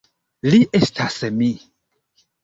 [0.51, 1.49] Li estas mi.